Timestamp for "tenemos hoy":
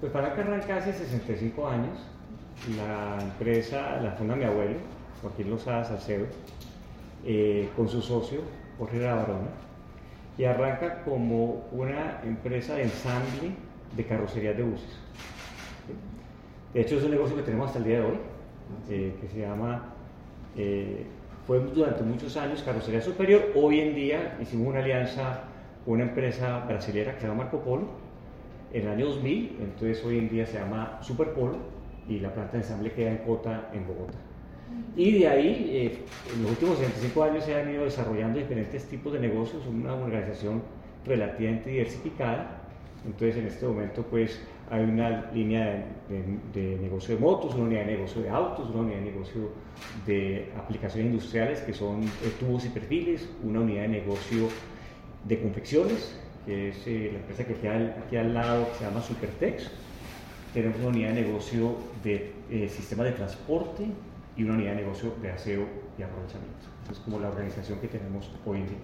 67.88-68.58